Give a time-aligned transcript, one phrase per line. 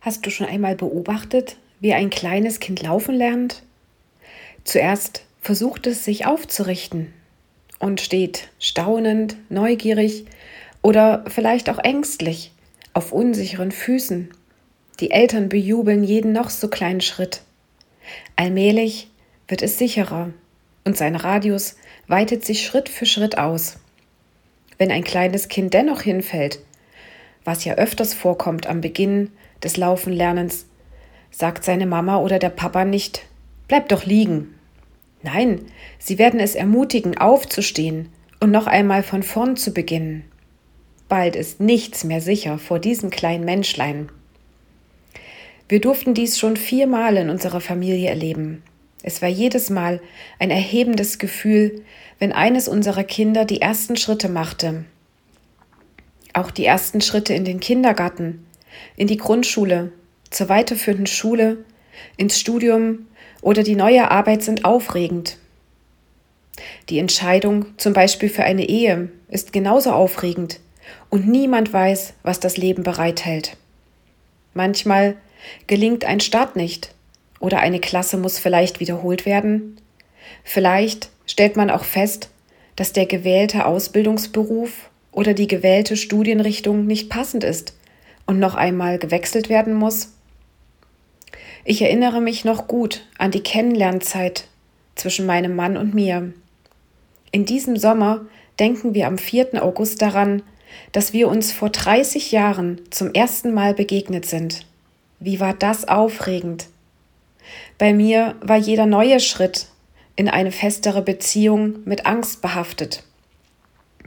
[0.00, 3.62] Hast du schon einmal beobachtet, wie ein kleines Kind laufen lernt?
[4.64, 7.12] Zuerst versucht es sich aufzurichten
[7.78, 10.24] und steht staunend, neugierig
[10.80, 12.52] oder vielleicht auch ängstlich
[12.94, 14.30] auf unsicheren Füßen.
[15.00, 17.42] Die Eltern bejubeln jeden noch so kleinen Schritt.
[18.36, 19.10] Allmählich
[19.48, 20.32] wird es sicherer
[20.84, 21.76] und sein Radius
[22.06, 23.76] weitet sich Schritt für Schritt aus.
[24.78, 26.60] Wenn ein kleines Kind dennoch hinfällt,
[27.44, 29.30] was ja öfters vorkommt am Beginn
[29.62, 30.66] des Laufenlernens,
[31.30, 33.26] sagt seine Mama oder der Papa nicht,
[33.68, 34.54] bleib doch liegen.
[35.22, 35.60] Nein,
[35.98, 38.08] sie werden es ermutigen, aufzustehen
[38.40, 40.24] und noch einmal von vorn zu beginnen.
[41.08, 44.10] Bald ist nichts mehr sicher vor diesem kleinen Menschlein.
[45.68, 48.62] Wir durften dies schon viermal in unserer Familie erleben.
[49.02, 50.00] Es war jedes Mal
[50.38, 51.82] ein erhebendes Gefühl,
[52.18, 54.84] wenn eines unserer Kinder die ersten Schritte machte.
[56.32, 58.46] Auch die ersten Schritte in den Kindergarten,
[58.96, 59.92] in die Grundschule,
[60.30, 61.64] zur weiterführenden Schule,
[62.16, 63.06] ins Studium
[63.42, 65.36] oder die neue Arbeit sind aufregend.
[66.88, 70.60] Die Entscheidung zum Beispiel für eine Ehe ist genauso aufregend
[71.08, 73.56] und niemand weiß, was das Leben bereithält.
[74.54, 75.16] Manchmal
[75.66, 76.94] gelingt ein Start nicht
[77.38, 79.80] oder eine Klasse muss vielleicht wiederholt werden.
[80.44, 82.30] Vielleicht stellt man auch fest,
[82.76, 87.74] dass der gewählte Ausbildungsberuf oder die gewählte Studienrichtung nicht passend ist
[88.26, 90.12] und noch einmal gewechselt werden muss?
[91.64, 94.44] Ich erinnere mich noch gut an die Kennenlernzeit
[94.94, 96.32] zwischen meinem Mann und mir.
[97.32, 98.26] In diesem Sommer
[98.58, 99.62] denken wir am 4.
[99.62, 100.42] August daran,
[100.92, 104.66] dass wir uns vor 30 Jahren zum ersten Mal begegnet sind.
[105.18, 106.66] Wie war das aufregend?
[107.78, 109.66] Bei mir war jeder neue Schritt
[110.16, 113.04] in eine festere Beziehung mit Angst behaftet.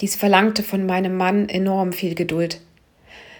[0.00, 2.60] Dies verlangte von meinem Mann enorm viel Geduld.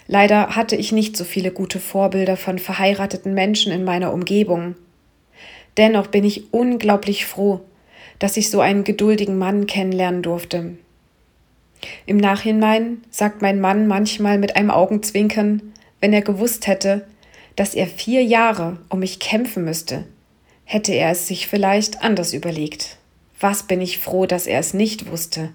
[0.07, 4.75] Leider hatte ich nicht so viele gute Vorbilder von verheirateten Menschen in meiner Umgebung.
[5.77, 7.61] Dennoch bin ich unglaublich froh,
[8.19, 10.77] dass ich so einen geduldigen Mann kennenlernen durfte.
[12.07, 17.07] Im Nachhinein sagt mein Mann manchmal mit einem Augenzwinkern, wenn er gewusst hätte,
[17.57, 20.05] dass er vier Jahre um mich kämpfen müsste,
[20.65, 22.99] hätte er es sich vielleicht anders überlegt.
[23.41, 25.51] Was bin ich froh, dass er es nicht wusste.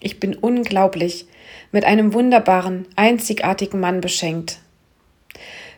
[0.00, 1.26] Ich bin unglaublich
[1.72, 4.58] mit einem wunderbaren, einzigartigen Mann beschenkt.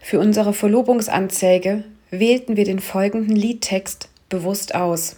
[0.01, 5.17] Für unsere Verlobungsanzeige wählten wir den folgenden Liedtext bewusst aus.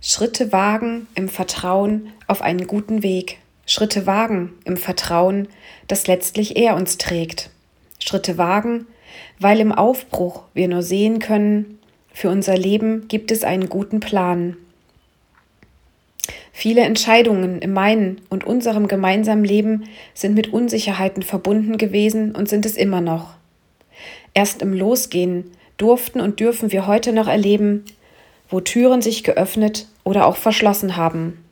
[0.00, 3.38] Schritte wagen im Vertrauen auf einen guten Weg.
[3.66, 5.48] Schritte wagen im Vertrauen,
[5.88, 7.50] dass letztlich er uns trägt.
[7.98, 8.86] Schritte wagen,
[9.38, 11.78] weil im Aufbruch wir nur sehen können,
[12.12, 14.56] für unser Leben gibt es einen guten Plan.
[16.56, 22.64] Viele Entscheidungen in meinem und unserem gemeinsamen Leben sind mit Unsicherheiten verbunden gewesen und sind
[22.64, 23.34] es immer noch.
[24.34, 27.84] Erst im Losgehen durften und dürfen wir heute noch erleben,
[28.48, 31.44] wo Türen sich geöffnet oder auch verschlossen haben.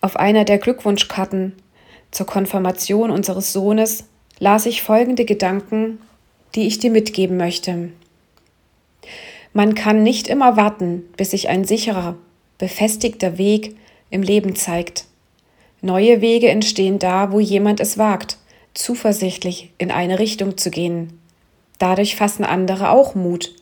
[0.00, 1.52] Auf einer der Glückwunschkarten
[2.10, 4.04] zur Konfirmation unseres Sohnes
[4.38, 5.98] las ich folgende Gedanken,
[6.54, 7.90] die ich dir mitgeben möchte.
[9.52, 12.16] Man kann nicht immer warten, bis sich ein sicherer
[12.60, 13.74] befestigter Weg
[14.10, 15.06] im Leben zeigt.
[15.80, 18.36] Neue Wege entstehen da, wo jemand es wagt,
[18.74, 21.18] zuversichtlich in eine Richtung zu gehen.
[21.78, 23.54] Dadurch fassen andere auch Mut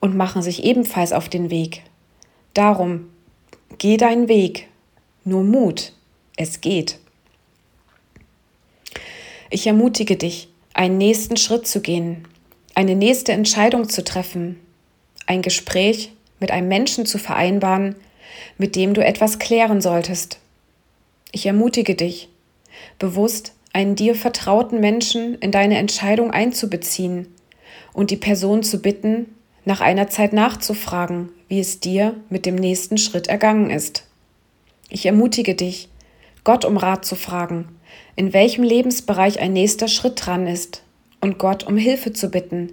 [0.00, 1.82] und machen sich ebenfalls auf den Weg.
[2.52, 3.08] Darum,
[3.78, 4.66] geh deinen Weg,
[5.24, 5.92] nur Mut,
[6.36, 6.98] es geht.
[9.48, 12.26] Ich ermutige dich, einen nächsten Schritt zu gehen,
[12.74, 14.58] eine nächste Entscheidung zu treffen,
[15.26, 17.94] ein Gespräch mit einem Menschen zu vereinbaren,
[18.58, 20.38] mit dem du etwas klären solltest.
[21.32, 22.28] Ich ermutige dich,
[22.98, 27.28] bewusst einen dir vertrauten Menschen in deine Entscheidung einzubeziehen
[27.92, 29.26] und die Person zu bitten,
[29.64, 34.06] nach einer Zeit nachzufragen, wie es dir mit dem nächsten Schritt ergangen ist.
[34.88, 35.88] Ich ermutige dich,
[36.44, 37.68] Gott um Rat zu fragen,
[38.16, 40.82] in welchem Lebensbereich ein nächster Schritt dran ist
[41.20, 42.72] und Gott um Hilfe zu bitten,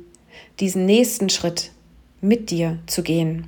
[0.59, 1.71] diesen nächsten Schritt
[2.21, 3.47] mit dir zu gehen.